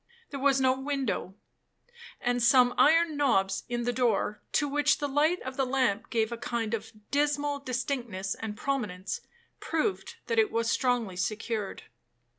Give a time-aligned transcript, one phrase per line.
[0.31, 1.35] There was no window;
[2.19, 6.31] and some iron knobs in the door, to which the light of the lamp gave
[6.31, 9.21] a kind of dismal distinctness and prominence,
[9.59, 11.83] proved that it was strongly secured.